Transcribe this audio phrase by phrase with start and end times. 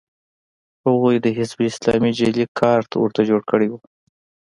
[0.85, 3.73] هغوی د حزب اسلامي جعلي کارت ورته جوړ کړی و